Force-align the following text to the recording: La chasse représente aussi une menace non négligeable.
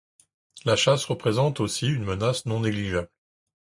La 0.65 0.75
chasse 0.75 1.05
représente 1.05 1.59
aussi 1.59 1.85
une 1.85 2.05
menace 2.05 2.47
non 2.47 2.61
négligeable. 2.61 3.11